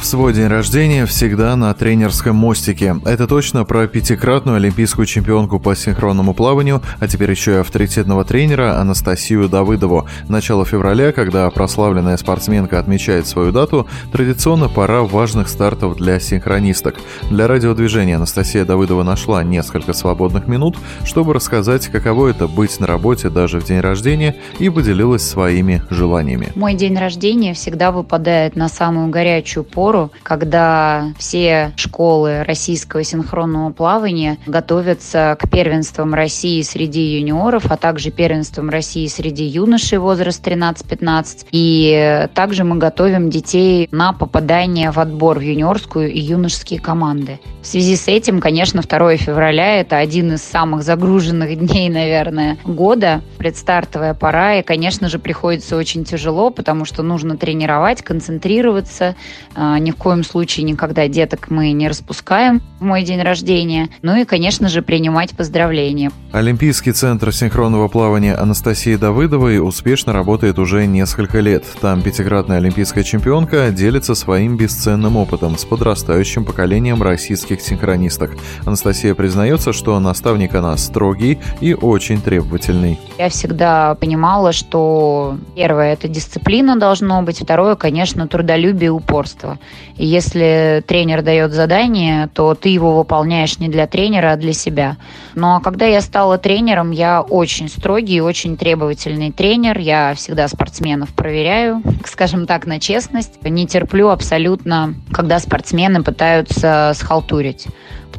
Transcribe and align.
В 0.00 0.06
свой 0.06 0.32
день 0.32 0.46
рождения 0.46 1.06
всегда 1.06 1.56
на 1.56 1.74
тренерском 1.74 2.36
мостике. 2.36 2.96
Это 3.04 3.26
точно 3.26 3.64
про 3.64 3.88
пятикратную 3.88 4.56
олимпийскую 4.56 5.06
чемпионку 5.06 5.58
по 5.58 5.74
синхронному 5.74 6.34
плаванию, 6.34 6.80
а 7.00 7.08
теперь 7.08 7.32
еще 7.32 7.54
и 7.54 7.56
авторитетного 7.56 8.24
тренера 8.24 8.80
Анастасию 8.80 9.48
Давыдову. 9.48 10.06
Начало 10.28 10.64
февраля, 10.64 11.10
когда 11.10 11.50
прославленная 11.50 12.16
спортсменка 12.16 12.78
отмечает 12.78 13.26
свою 13.26 13.50
дату, 13.50 13.88
традиционно 14.12 14.68
пора 14.68 15.02
важных 15.02 15.48
стартов 15.48 15.96
для 15.96 16.20
синхронисток. 16.20 16.94
Для 17.28 17.48
радиодвижения 17.48 18.16
Анастасия 18.16 18.64
Давыдова 18.64 19.02
нашла 19.02 19.42
несколько 19.42 19.92
свободных 19.92 20.46
минут, 20.46 20.78
чтобы 21.04 21.34
рассказать, 21.34 21.88
каково 21.88 22.28
это 22.28 22.46
быть 22.46 22.78
на 22.78 22.86
работе 22.86 23.30
даже 23.30 23.60
в 23.60 23.64
день 23.64 23.80
рождения, 23.80 24.36
и 24.60 24.70
поделилась 24.70 25.28
своими 25.28 25.82
желаниями. 25.90 26.52
Мой 26.54 26.74
день 26.74 26.96
рождения 26.96 27.52
всегда 27.52 27.90
выпадает 27.90 28.54
на 28.54 28.68
самую 28.68 29.08
горячую 29.08 29.64
пору 29.64 29.87
пору, 29.88 30.10
когда 30.22 31.14
все 31.18 31.72
школы 31.76 32.42
российского 32.42 33.02
синхронного 33.02 33.72
плавания 33.72 34.36
готовятся 34.46 35.34
к 35.40 35.48
первенствам 35.48 36.12
России 36.12 36.60
среди 36.60 37.18
юниоров, 37.18 37.70
а 37.70 37.78
также 37.78 38.10
первенствам 38.10 38.68
России 38.68 39.06
среди 39.06 39.44
юношей 39.44 39.96
возраст 39.96 40.46
13-15. 40.46 41.46
И 41.52 42.28
также 42.34 42.64
мы 42.64 42.76
готовим 42.76 43.30
детей 43.30 43.88
на 43.90 44.12
попадание 44.12 44.90
в 44.90 44.98
отбор 44.98 45.38
в 45.38 45.42
юниорскую 45.42 46.12
и 46.12 46.18
юношеские 46.18 46.80
команды. 46.80 47.40
В 47.62 47.66
связи 47.66 47.96
с 47.96 48.08
этим, 48.08 48.40
конечно, 48.40 48.82
2 48.82 49.16
февраля– 49.16 49.76
это 49.80 49.96
один 49.96 50.34
из 50.34 50.42
самых 50.42 50.82
загруженных 50.82 51.58
дней, 51.58 51.88
наверное, 51.88 52.58
года, 52.64 53.22
предстартовая 53.38 54.14
пора, 54.14 54.56
и, 54.56 54.62
конечно 54.62 55.08
же, 55.08 55.18
приходится 55.18 55.76
очень 55.76 56.04
тяжело, 56.04 56.50
потому 56.50 56.84
что 56.84 57.02
нужно 57.02 57.36
тренировать, 57.36 58.02
концентрироваться, 58.02 59.16
а, 59.54 59.77
ни 59.78 59.90
в 59.90 59.96
коем 59.96 60.24
случае 60.24 60.64
никогда 60.64 61.08
деток 61.08 61.50
мы 61.50 61.72
не 61.72 61.88
распускаем 61.88 62.60
в 62.80 62.84
мой 62.84 63.02
день 63.02 63.22
рождения. 63.22 63.88
Ну 64.02 64.16
и, 64.16 64.24
конечно 64.24 64.68
же, 64.68 64.82
принимать 64.82 65.36
поздравления. 65.36 66.10
Олимпийский 66.32 66.92
центр 66.92 67.32
синхронного 67.32 67.88
плавания 67.88 68.34
Анастасии 68.34 68.96
Давыдовой 68.96 69.60
успешно 69.60 70.12
работает 70.12 70.58
уже 70.58 70.86
несколько 70.86 71.40
лет. 71.40 71.64
Там 71.80 72.02
пятикратная 72.02 72.58
олимпийская 72.58 73.04
чемпионка 73.04 73.70
делится 73.70 74.14
своим 74.14 74.56
бесценным 74.56 75.16
опытом 75.16 75.56
с 75.56 75.64
подрастающим 75.64 76.44
поколением 76.44 77.02
российских 77.02 77.60
синхронисток. 77.60 78.32
Анастасия 78.64 79.14
признается, 79.14 79.72
что 79.72 79.98
наставник 80.00 80.54
она 80.54 80.76
строгий 80.76 81.38
и 81.60 81.74
очень 81.74 82.20
требовательный. 82.20 82.98
Я 83.18 83.28
всегда 83.28 83.94
понимала, 83.94 84.52
что 84.52 85.36
первое– 85.56 85.92
это 85.94 86.08
дисциплина 86.08 86.76
должно 86.76 87.22
быть, 87.22 87.40
второе, 87.40 87.74
конечно, 87.74 88.28
трудолюбие 88.28 88.88
и 88.88 88.90
упорство. 88.90 89.58
И 89.96 90.06
если 90.06 90.82
тренер 90.86 91.22
дает 91.22 91.52
задание, 91.52 92.28
то 92.32 92.54
ты 92.54 92.68
его 92.68 92.96
выполняешь 92.96 93.58
не 93.58 93.68
для 93.68 93.86
тренера, 93.86 94.32
а 94.32 94.36
для 94.36 94.52
себя. 94.52 94.96
Но 95.34 95.54
ну, 95.54 95.56
а 95.56 95.60
когда 95.60 95.86
я 95.86 96.00
стала 96.00 96.38
тренером, 96.38 96.92
я 96.92 97.20
очень 97.20 97.68
строгий 97.68 98.20
очень 98.20 98.56
требовательный 98.56 99.32
тренер. 99.32 99.78
Я 99.78 100.14
всегда 100.14 100.46
спортсменов 100.48 101.10
проверяю, 101.14 101.82
скажем 102.04 102.46
так, 102.46 102.66
на 102.66 102.78
честность. 102.78 103.42
Не 103.42 103.66
терплю 103.66 104.08
абсолютно, 104.08 104.94
когда 105.12 105.38
спортсмены 105.40 106.02
пытаются 106.02 106.92
схалтурить 106.94 107.66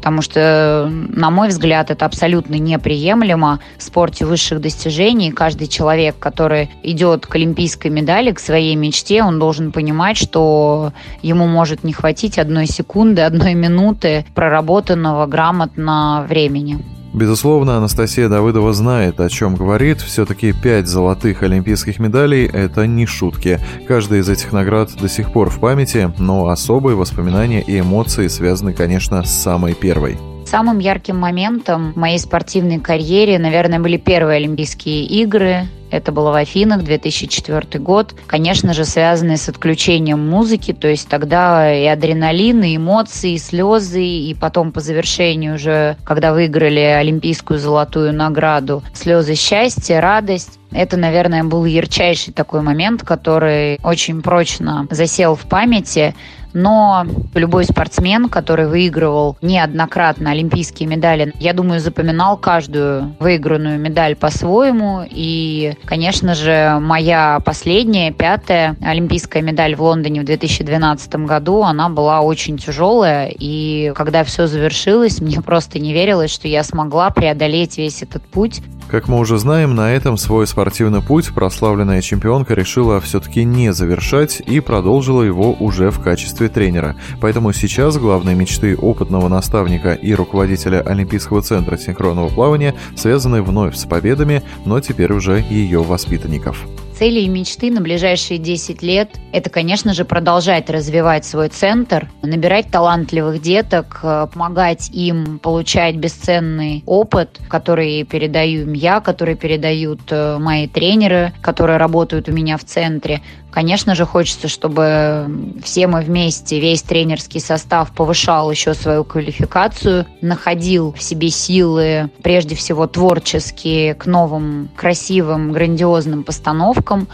потому 0.00 0.22
что, 0.22 0.88
на 0.90 1.30
мой 1.30 1.48
взгляд, 1.48 1.90
это 1.90 2.06
абсолютно 2.06 2.54
неприемлемо 2.54 3.60
в 3.76 3.82
спорте 3.82 4.24
высших 4.24 4.62
достижений. 4.62 5.30
Каждый 5.30 5.66
человек, 5.66 6.18
который 6.18 6.70
идет 6.82 7.26
к 7.26 7.34
олимпийской 7.34 7.88
медали, 7.88 8.32
к 8.32 8.40
своей 8.40 8.76
мечте, 8.76 9.22
он 9.22 9.38
должен 9.38 9.72
понимать, 9.72 10.16
что 10.16 10.94
ему 11.20 11.39
может 11.46 11.84
не 11.84 11.92
хватить 11.92 12.38
одной 12.38 12.66
секунды, 12.66 13.22
одной 13.22 13.54
минуты 13.54 14.24
проработанного 14.34 15.26
грамотно 15.26 16.26
времени. 16.28 16.78
Безусловно, 17.12 17.76
Анастасия 17.76 18.28
Давыдова 18.28 18.72
знает, 18.72 19.20
о 19.20 19.28
чем 19.28 19.56
говорит. 19.56 20.00
Все-таки 20.00 20.52
пять 20.52 20.86
золотых 20.86 21.42
олимпийских 21.42 21.98
медалей– 21.98 22.46
это 22.52 22.86
не 22.86 23.04
шутки. 23.04 23.58
Каждая 23.88 24.20
из 24.20 24.28
этих 24.28 24.52
наград 24.52 24.90
до 25.00 25.08
сих 25.08 25.32
пор 25.32 25.50
в 25.50 25.58
памяти, 25.58 26.12
но 26.18 26.48
особые 26.48 26.94
воспоминания 26.94 27.62
и 27.62 27.80
эмоции 27.80 28.28
связаны, 28.28 28.72
конечно, 28.72 29.24
с 29.24 29.30
самой 29.30 29.74
первой. 29.74 30.18
Самым 30.50 30.80
ярким 30.80 31.16
моментом 31.16 31.92
в 31.92 31.96
моей 31.96 32.18
спортивной 32.18 32.80
карьере, 32.80 33.38
наверное, 33.38 33.78
были 33.78 33.96
первые 33.96 34.38
Олимпийские 34.38 35.04
игры 35.04 35.68
это 35.90 36.12
было 36.12 36.30
в 36.30 36.34
Афинах, 36.34 36.84
2004 36.84 37.82
год. 37.82 38.14
Конечно 38.26 38.72
же, 38.74 38.84
связанные 38.84 39.36
с 39.36 39.48
отключением 39.48 40.20
музыки, 40.28 40.72
то 40.72 40.88
есть 40.88 41.08
тогда 41.08 41.74
и 41.74 41.84
адреналин, 41.84 42.62
и 42.62 42.76
эмоции, 42.76 43.32
и 43.32 43.38
слезы, 43.38 44.04
и 44.04 44.34
потом 44.34 44.72
по 44.72 44.80
завершению 44.80 45.56
уже, 45.56 45.96
когда 46.04 46.32
выиграли 46.32 46.80
олимпийскую 46.80 47.58
золотую 47.58 48.14
награду, 48.14 48.82
слезы 48.94 49.34
счастья, 49.34 50.00
радость. 50.00 50.58
Это, 50.72 50.96
наверное, 50.96 51.42
был 51.42 51.64
ярчайший 51.64 52.32
такой 52.32 52.62
момент, 52.62 53.02
который 53.02 53.80
очень 53.82 54.22
прочно 54.22 54.86
засел 54.90 55.34
в 55.34 55.40
памяти 55.40 56.14
но 56.52 57.06
любой 57.34 57.64
спортсмен, 57.64 58.28
который 58.28 58.66
выигрывал 58.66 59.36
неоднократно 59.42 60.30
олимпийские 60.30 60.88
медали, 60.88 61.32
я 61.38 61.52
думаю, 61.52 61.80
запоминал 61.80 62.36
каждую 62.36 63.14
выигранную 63.18 63.78
медаль 63.78 64.16
по-своему. 64.16 65.04
И, 65.08 65.74
конечно 65.84 66.34
же, 66.34 66.78
моя 66.80 67.40
последняя, 67.44 68.12
пятая 68.12 68.76
олимпийская 68.80 69.42
медаль 69.42 69.74
в 69.74 69.82
Лондоне 69.82 70.22
в 70.22 70.24
2012 70.24 71.14
году, 71.26 71.62
она 71.62 71.88
была 71.88 72.20
очень 72.20 72.58
тяжелая. 72.58 73.32
И 73.38 73.92
когда 73.94 74.24
все 74.24 74.46
завершилось, 74.46 75.20
мне 75.20 75.40
просто 75.40 75.78
не 75.78 75.92
верилось, 75.92 76.30
что 76.30 76.48
я 76.48 76.64
смогла 76.64 77.10
преодолеть 77.10 77.78
весь 77.78 78.02
этот 78.02 78.22
путь. 78.22 78.60
Как 78.90 79.06
мы 79.06 79.18
уже 79.18 79.38
знаем, 79.38 79.76
на 79.76 79.92
этом 79.92 80.16
свой 80.16 80.48
спортивный 80.48 81.00
путь 81.00 81.32
прославленная 81.32 82.00
чемпионка 82.00 82.54
решила 82.54 83.00
все-таки 83.00 83.44
не 83.44 83.72
завершать 83.72 84.42
и 84.44 84.58
продолжила 84.58 85.22
его 85.22 85.52
уже 85.52 85.92
в 85.92 86.00
качестве 86.00 86.48
тренера. 86.48 86.96
Поэтому 87.20 87.52
сейчас 87.52 87.98
главные 87.98 88.34
мечты 88.34 88.76
опытного 88.76 89.28
наставника 89.28 89.92
и 89.92 90.12
руководителя 90.12 90.80
Олимпийского 90.80 91.40
центра 91.40 91.76
синхронного 91.76 92.30
плавания 92.30 92.74
связаны 92.96 93.42
вновь 93.42 93.76
с 93.76 93.86
победами, 93.86 94.42
но 94.64 94.80
теперь 94.80 95.12
уже 95.12 95.44
ее 95.48 95.84
воспитанников 95.84 96.66
цели 97.00 97.20
и 97.20 97.28
мечты 97.28 97.70
на 97.70 97.80
ближайшие 97.80 98.36
10 98.36 98.82
лет– 98.82 99.08
это, 99.32 99.48
конечно 99.48 99.94
же, 99.94 100.04
продолжать 100.04 100.68
развивать 100.68 101.24
свой 101.24 101.48
центр, 101.48 102.10
набирать 102.20 102.70
талантливых 102.70 103.40
деток, 103.40 104.00
э, 104.02 104.26
помогать 104.30 104.90
им 104.92 105.38
получать 105.38 105.96
бесценный 105.96 106.82
опыт, 106.84 107.40
который 107.48 108.04
передаю 108.04 108.64
им 108.64 108.74
я, 108.74 109.00
который 109.00 109.34
передают 109.34 110.00
э, 110.10 110.36
мои 110.36 110.68
тренеры, 110.68 111.32
которые 111.40 111.78
работают 111.78 112.28
у 112.28 112.32
меня 112.32 112.58
в 112.58 112.64
центре. 112.64 113.22
Конечно 113.50 113.94
же, 113.94 114.06
хочется, 114.06 114.48
чтобы 114.48 115.28
все 115.62 115.86
мы 115.86 116.02
вместе, 116.02 116.60
весь 116.60 116.82
тренерский 116.82 117.40
состав 117.40 117.92
повышал 117.92 118.50
еще 118.50 118.74
свою 118.74 119.04
квалификацию, 119.04 120.06
находил 120.20 120.92
в 120.92 121.02
себе 121.02 121.30
силы, 121.30 122.10
прежде 122.22 122.54
всего 122.54 122.86
творческие, 122.86 123.94
к 123.94 124.06
новым, 124.06 124.68
красивым, 124.76 125.52
грандиозным 125.52 126.22
постановкам. 126.22 127.08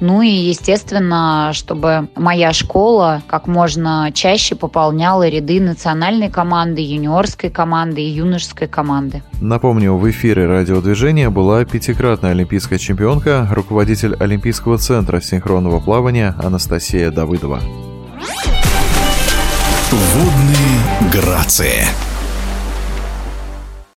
Ну 0.00 0.20
и, 0.20 0.28
естественно, 0.28 1.52
чтобы 1.52 2.08
моя 2.16 2.52
школа 2.52 3.22
как 3.28 3.46
можно 3.46 4.10
чаще 4.12 4.56
пополняла 4.56 5.28
ряды 5.28 5.60
национальной 5.60 6.28
команды, 6.28 6.80
юниорской 6.80 7.50
команды 7.50 8.00
и 8.02 8.08
юношеской 8.10 8.66
команды. 8.66 9.22
Напомню, 9.40 9.94
в 9.94 10.10
эфире 10.10 10.46
радиодвижения 10.46 11.30
была 11.30 11.64
пятикратная 11.64 12.32
олимпийская 12.32 12.80
чемпионка, 12.80 13.46
руководитель 13.52 14.16
Олимпийского 14.18 14.76
центра 14.76 15.20
синхронного 15.20 15.78
плавания 15.84 16.34
Анастасия 16.38 17.10
Давыдова. 17.10 17.60
Водные 19.90 21.10
грации. 21.12 21.86